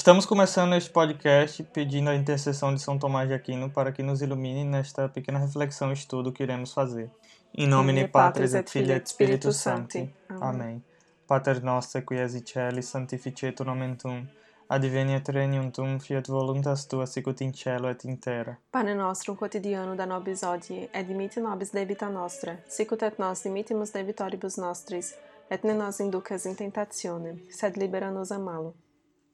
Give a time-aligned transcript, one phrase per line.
[0.00, 4.22] Estamos começando este podcast pedindo a intercessão de São Tomás de Aquino para que nos
[4.22, 7.10] ilumine nesta pequena reflexão e estudo que iremos fazer.
[7.54, 10.10] Em nome de Patris et Filii et Spiritus Sancti.
[10.40, 10.82] Amém.
[11.28, 14.26] Pater noster qui es in celi sanctificetur nomen tuum.
[14.70, 18.56] Adveniat regnum tuum, fiat voluntas tua sicut in cielo et in terra.
[18.70, 23.92] Pane nostrum quotidiano da nobis hodie, et dimitte nobis debita nostra, sicut et nos dimittimus
[23.92, 25.14] debitoribus nostris,
[25.50, 28.74] et ne nos inducas in tentationem, sed libera nos a malo.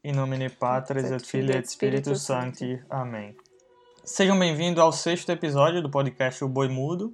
[0.05, 2.81] Em nome de Patris et Filii et Spiritus Sancti.
[2.89, 3.35] Amém.
[4.05, 7.13] Sejam bem-vindos ao sexto episódio do podcast O Boi Mudo.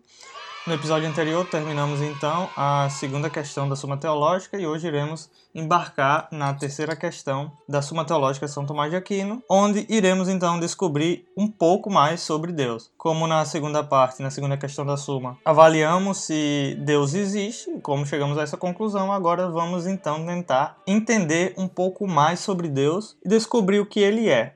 [0.64, 6.28] No episódio anterior, terminamos então a segunda questão da Suma Teológica e hoje iremos embarcar
[6.30, 11.48] na terceira questão da Suma Teológica São Tomás de Aquino, onde iremos então descobrir um
[11.48, 12.92] pouco mais sobre Deus.
[12.96, 18.38] Como na segunda parte, na segunda questão da Suma, avaliamos se Deus existe como chegamos
[18.38, 23.80] a essa conclusão, agora vamos então tentar entender um pouco mais sobre Deus e descobrir
[23.80, 24.54] o que ele é.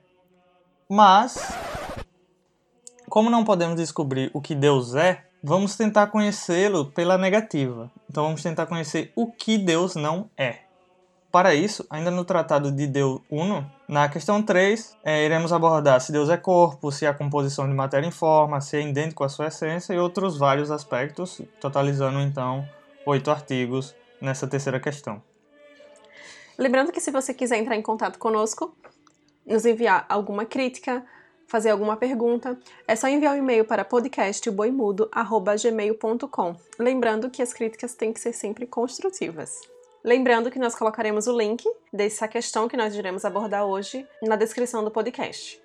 [0.88, 1.52] Mas,
[3.08, 7.88] como não podemos descobrir o que Deus é, vamos tentar conhecê-lo pela negativa.
[8.10, 10.58] Então vamos tentar conhecer o que Deus não é.
[11.30, 16.10] Para isso, ainda no Tratado de Deus Uno, na questão 3, é, iremos abordar se
[16.10, 19.94] Deus é corpo, se a composição de matéria informa, se é idêntico à sua essência
[19.94, 22.68] e outros vários aspectos, totalizando então
[23.06, 25.22] oito artigos nessa terceira questão.
[26.58, 28.74] Lembrando que se você quiser entrar em contato conosco,
[29.46, 31.06] nos enviar alguma crítica,
[31.46, 36.56] fazer alguma pergunta, é só enviar um e-mail para podcastboimudo@gmail.com.
[36.78, 39.60] Lembrando que as críticas têm que ser sempre construtivas.
[40.04, 44.84] Lembrando que nós colocaremos o link dessa questão que nós iremos abordar hoje na descrição
[44.84, 45.60] do podcast.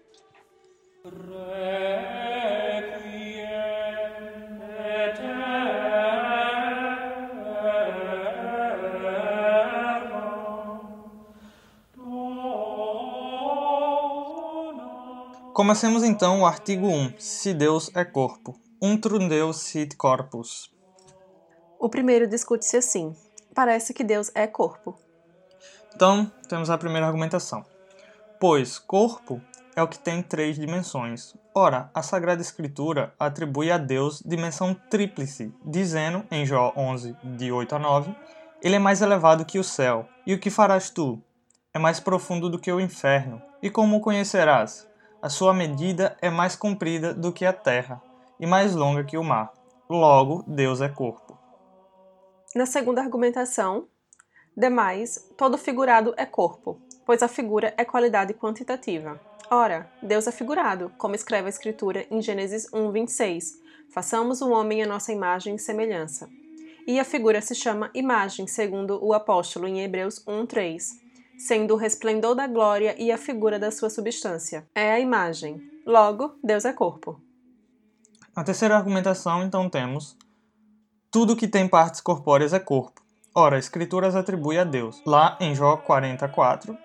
[15.53, 18.57] Comecemos então o artigo 1, se Deus é corpo.
[18.81, 20.73] Untrum Deus sit corpus.
[21.77, 23.13] O primeiro discute-se assim:
[23.53, 24.97] parece que Deus é corpo.
[25.93, 27.65] Então, temos a primeira argumentação.
[28.39, 29.41] Pois corpo
[29.75, 31.35] é o que tem três dimensões.
[31.53, 37.75] Ora, a Sagrada Escritura atribui a Deus dimensão tríplice, dizendo em Jó 11, de 8
[37.75, 38.15] a 9,
[38.63, 40.07] Ele é mais elevado que o céu.
[40.25, 41.21] E o que farás tu?
[41.73, 43.41] É mais profundo do que o inferno.
[43.61, 44.89] E como o conhecerás?
[45.21, 48.01] A sua medida é mais comprida do que a terra,
[48.39, 49.53] e mais longa que o mar.
[49.87, 51.37] Logo, Deus é corpo.
[52.55, 53.85] Na segunda argumentação,
[54.57, 59.21] demais, todo figurado é corpo, pois a figura é qualidade quantitativa.
[59.51, 63.59] Ora, Deus é figurado, como escreve a Escritura em Gênesis 1:26.
[63.93, 66.27] Façamos o homem a nossa imagem e semelhança.
[66.87, 71.10] E a figura se chama imagem, segundo o apóstolo em Hebreus 1:3
[71.47, 74.67] sendo o resplendor da glória e a figura da sua substância.
[74.75, 75.61] É a imagem.
[75.85, 77.19] Logo, Deus é corpo.
[78.35, 80.17] Na terceira argumentação, então, temos:
[81.09, 83.01] tudo que tem partes corpóreas é corpo.
[83.33, 85.01] Ora, as atribui a Deus.
[85.05, 86.77] Lá em Jó 44,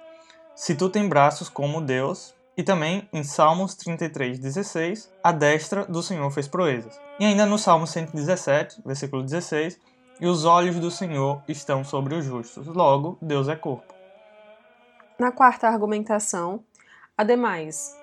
[0.55, 6.03] se tu tem braços como Deus, e também em Salmos 33, 16, a destra do
[6.03, 6.99] Senhor fez proezas.
[7.21, 9.79] E ainda no Salmo 117, versículo 16,
[10.21, 12.67] e os olhos do Senhor estão sobre os justos.
[12.67, 13.96] Logo, Deus é corpo.
[15.19, 16.63] Na quarta argumentação,
[17.17, 17.97] ademais,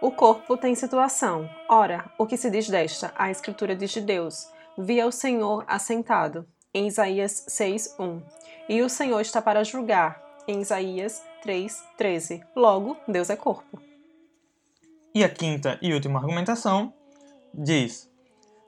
[0.00, 1.50] o corpo tem situação.
[1.68, 3.12] Ora, o que se diz desta?
[3.18, 4.48] A Escritura diz de Deus:
[4.78, 8.22] Via o Senhor assentado, em Isaías 6:1.
[8.68, 12.40] E o Senhor está para julgar, em Isaías 3:13.
[12.54, 13.82] Logo, Deus é corpo.
[15.12, 16.94] E a quinta e última argumentação
[17.52, 18.08] diz: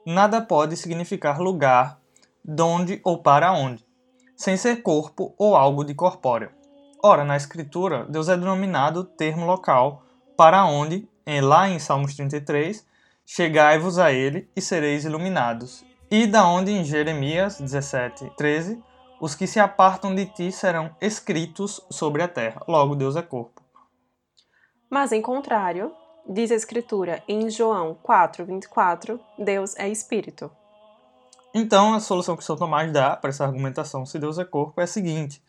[0.05, 2.01] Nada pode significar lugar,
[2.45, 3.87] donde ou para onde,
[4.37, 6.51] sem ser corpo ou algo de corpóreo.
[7.05, 10.05] Ora, na Escritura, Deus é denominado termo local
[10.37, 11.09] para onde,
[11.43, 12.87] lá em Salmos 33,
[13.26, 15.85] chegai-vos a ele e sereis iluminados.
[16.09, 18.81] E da onde em Jeremias 17, 13,
[19.21, 22.62] os que se apartam de ti serão escritos sobre a terra.
[22.69, 23.61] Logo, Deus é corpo.
[24.88, 25.93] Mas, em contrário,
[26.29, 30.49] diz a Escritura em João 4, 24, Deus é espírito.
[31.53, 34.85] Então, a solução que São Tomás dá para essa argumentação, se Deus é corpo, é
[34.85, 35.43] a seguinte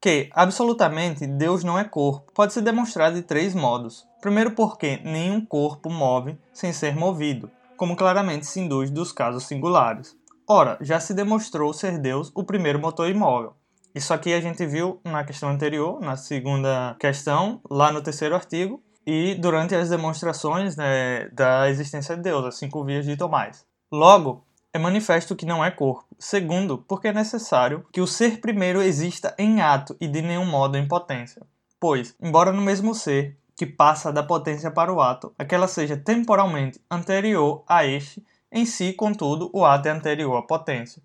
[0.00, 4.06] que, absolutamente, Deus não é corpo pode ser demonstrado de três modos.
[4.20, 10.16] Primeiro, porque nenhum corpo move sem ser movido, como claramente se induz dos casos singulares.
[10.48, 13.54] Ora, já se demonstrou ser Deus o primeiro motor imóvel.
[13.94, 18.82] Isso aqui a gente viu na questão anterior, na segunda questão, lá no terceiro artigo,
[19.06, 23.64] e durante as demonstrações né, da existência de Deus, as cinco vias de Tomás.
[23.92, 26.04] Logo, é manifesto que não é corpo.
[26.18, 30.76] Segundo, porque é necessário que o ser primeiro exista em ato e de nenhum modo
[30.76, 31.42] em potência.
[31.78, 36.80] pois, embora no mesmo ser que passa da potência para o ato, aquela seja temporalmente
[36.90, 41.02] anterior a este, em si, contudo, o ato é anterior à potência,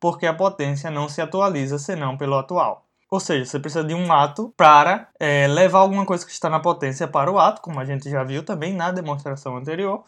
[0.00, 2.86] porque a potência não se atualiza senão pelo atual.
[3.10, 6.60] Ou seja, você precisa de um ato para é, levar alguma coisa que está na
[6.60, 10.02] potência para o ato, como a gente já viu também na demonstração anterior.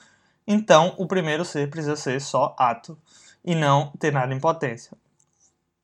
[0.46, 2.98] Então, o primeiro ser precisa ser só ato
[3.44, 4.96] e não ter nada em potência.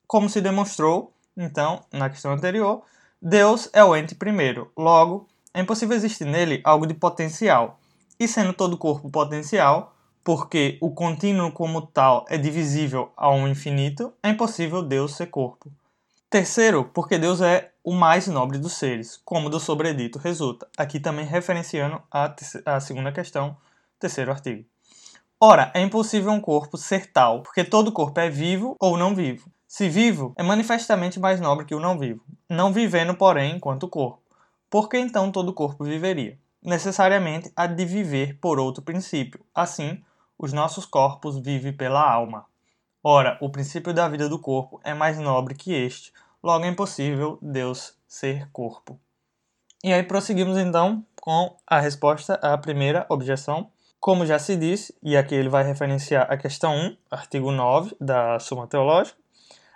[0.07, 2.83] Como se demonstrou, então, na questão anterior,
[3.21, 4.71] Deus é o ente primeiro.
[4.77, 7.79] Logo, é impossível existir nele algo de potencial.
[8.19, 14.29] E sendo todo corpo potencial, porque o contínuo como tal é divisível ao infinito, é
[14.29, 15.71] impossível Deus ser corpo.
[16.29, 20.67] Terceiro, porque Deus é o mais nobre dos seres, como do sobredito resulta.
[20.77, 22.33] Aqui também referenciando a,
[22.65, 23.57] a segunda questão,
[24.01, 24.65] terceiro artigo.
[25.39, 29.49] Ora, é impossível um corpo ser tal, porque todo corpo é vivo ou não vivo.
[29.67, 34.21] Se vivo, é manifestamente mais nobre que o não vivo, não vivendo, porém, enquanto corpo.
[34.69, 36.37] Por que então todo corpo viveria?
[36.61, 39.43] Necessariamente há de viver por outro princípio.
[39.55, 40.03] Assim,
[40.37, 42.45] os nossos corpos vivem pela alma.
[43.03, 46.13] Ora, o princípio da vida do corpo é mais nobre que este,
[46.43, 48.99] logo é impossível Deus ser corpo.
[49.83, 53.71] E aí prosseguimos então com a resposta à primeira objeção.
[54.01, 58.39] Como já se disse, e aqui ele vai referenciar a questão 1, artigo 9 da
[58.39, 59.15] Suma Teológica,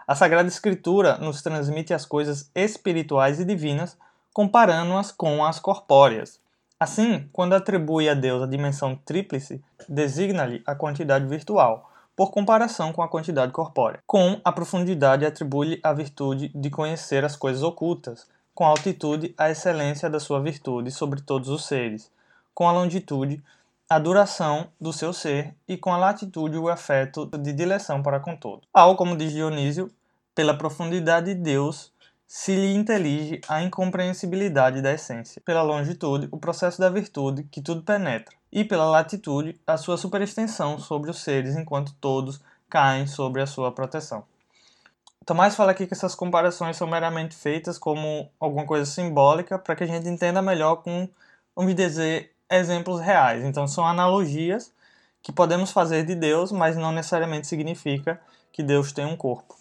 [0.07, 3.95] a Sagrada Escritura nos transmite as coisas espirituais e divinas,
[4.33, 6.39] comparando-as com as corpóreas.
[6.79, 13.03] Assim, quando atribui a Deus a dimensão tríplice, designa-lhe a quantidade virtual, por comparação com
[13.03, 13.99] a quantidade corpórea.
[14.07, 18.25] Com a profundidade, atribui-lhe a virtude de conhecer as coisas ocultas,
[18.55, 22.09] com a altitude, a excelência da sua virtude sobre todos os seres,
[22.55, 23.43] com a longitude,
[23.89, 28.35] a duração do seu ser e com a latitude o afeto de dileção para com
[28.35, 28.63] todo.
[28.73, 29.91] Ao, como diz Dionísio,
[30.33, 31.93] pela profundidade de Deus
[32.27, 37.83] se lhe intelige a incompreensibilidade da essência, pela longitude, o processo da virtude que tudo
[37.83, 43.47] penetra, e pela latitude, a sua superextensão sobre os seres enquanto todos caem sobre a
[43.47, 44.23] sua proteção.
[45.25, 49.83] Tomás fala aqui que essas comparações são meramente feitas como alguma coisa simbólica para que
[49.83, 51.07] a gente entenda melhor com,
[51.55, 53.43] vamos dizer, exemplos reais.
[53.43, 54.73] Então são analogias
[55.21, 58.21] que podemos fazer de Deus, mas não necessariamente significa
[58.51, 59.55] que Deus tem um corpo.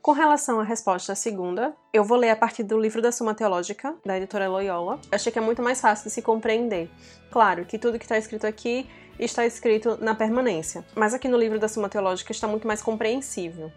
[0.00, 3.34] Com relação à resposta à segunda, eu vou ler a partir do livro da Suma
[3.34, 4.98] Teológica, da editora Loyola.
[5.04, 6.90] Eu achei que é muito mais fácil de se compreender.
[7.30, 11.60] Claro que tudo que está escrito aqui está escrito na permanência, mas aqui no livro
[11.60, 13.70] da Suma Teológica está muito mais compreensível.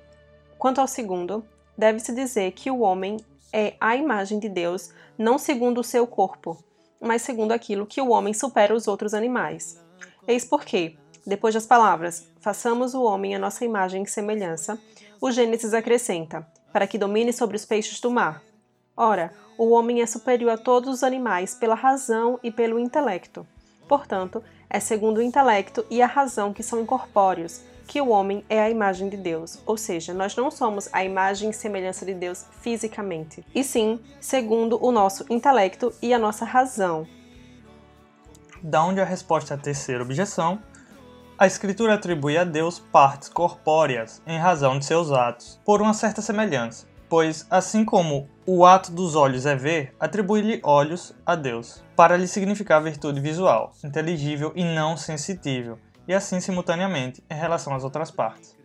[0.57, 1.45] Quanto ao segundo,
[1.77, 3.17] deve-se dizer que o homem
[3.53, 6.57] é a imagem de Deus, não segundo o seu corpo,
[7.01, 9.79] mas segundo aquilo que o homem supera os outros animais.
[10.27, 14.79] Eis porque, depois das palavras, façamos o homem a nossa imagem e semelhança,
[15.21, 18.41] o Gênesis acrescenta: para que domine sobre os peixes do mar.
[18.97, 23.47] Ora, o homem é superior a todos os animais pela razão e pelo intelecto.
[23.87, 28.59] Portanto, é segundo o intelecto e a razão que são incorpóreos, que o homem é
[28.61, 32.45] a imagem de Deus, ou seja, nós não somos a imagem e semelhança de Deus
[32.61, 37.07] fisicamente, e sim segundo o nosso intelecto e a nossa razão.
[38.61, 40.59] Da onde a resposta à terceira objeção,
[41.37, 46.21] a Escritura atribui a Deus partes corpóreas em razão de seus atos, por uma certa
[46.21, 52.17] semelhança, pois, assim como o ato dos olhos é ver, atribui-lhe olhos a Deus, para
[52.17, 55.77] lhe significar virtude visual, inteligível e não sensitível,
[56.07, 58.55] e assim simultaneamente em relação às outras partes.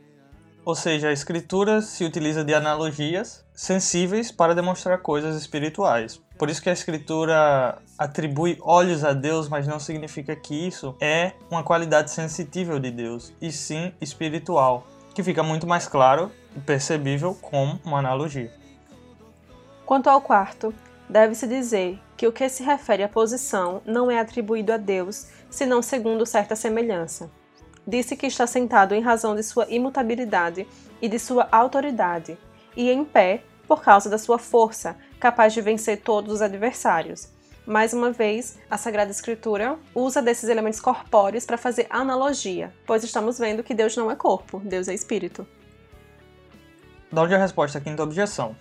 [0.64, 6.62] Ou seja, a Escritura se utiliza de analogias sensíveis para demonstrar coisas espirituais, por isso
[6.62, 12.10] que a escritura atribui olhos a Deus, mas não significa que isso é uma qualidade
[12.10, 17.98] sensitível de Deus, e sim espiritual, que fica muito mais claro e percebível com uma
[17.98, 18.50] analogia.
[19.84, 20.72] Quanto ao quarto,
[21.10, 25.82] deve-se dizer que o que se refere à posição não é atribuído a Deus, senão
[25.82, 27.28] segundo certa semelhança.
[27.86, 30.66] Disse que está sentado em razão de sua imutabilidade
[31.02, 32.38] e de sua autoridade,
[32.76, 37.28] e em pé por causa da sua força, capaz de vencer todos os adversários.
[37.66, 43.38] Mais uma vez, a Sagrada Escritura usa desses elementos corpóreos para fazer analogia, pois estamos
[43.38, 45.46] vendo que Deus não é corpo, Deus é espírito.
[47.12, 48.54] Da onde a resposta à quinta objeção.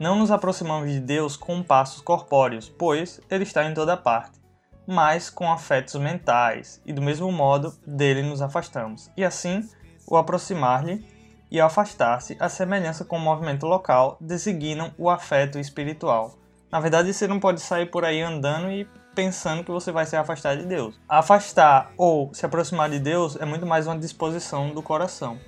[0.00, 4.40] Não nos aproximamos de Deus com passos corpóreos, pois ele está em toda parte,
[4.86, 9.62] mas com afetos mentais, e do mesmo modo dele nos afastamos, e assim
[10.06, 11.06] o aproximar-lhe
[11.50, 16.34] e ao afastar-se, a semelhança com o movimento local designam o afeto espiritual.
[16.72, 20.16] Na verdade, você não pode sair por aí andando e pensando que você vai se
[20.16, 20.98] afastar de Deus.
[21.06, 25.38] Afastar ou se aproximar de Deus é muito mais uma disposição do coração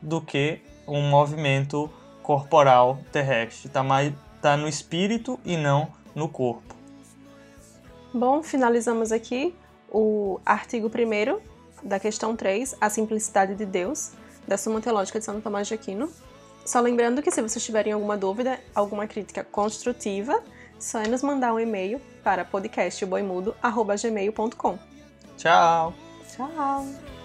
[0.00, 1.90] do que um movimento
[2.26, 3.68] corporal terrestre.
[3.68, 6.74] Está mais tá no espírito e não no corpo.
[8.12, 9.54] Bom, finalizamos aqui
[9.88, 11.38] o artigo 1
[11.86, 14.10] da questão 3, a simplicidade de Deus,
[14.48, 16.10] da Suma Teológica de Santo Tomás de Aquino.
[16.64, 20.42] Só lembrando que se vocês tiverem alguma dúvida, alguma crítica construtiva,
[20.80, 24.78] só é nos mandar um e-mail para podcastboimudo.gmail.com.
[25.36, 25.94] Tchau!
[26.34, 27.15] Tchau!